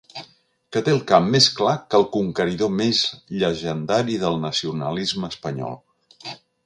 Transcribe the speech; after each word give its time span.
Que 0.75 0.81
té 0.85 0.93
el 0.95 1.01
cap 1.11 1.27
més 1.35 1.49
clar 1.59 1.73
que 1.91 1.99
el 2.01 2.05
conqueridor 2.15 2.71
més 2.79 3.03
llegendari 3.43 4.17
del 4.25 4.41
nacionalisme 4.47 5.31
espanyol. 5.35 5.79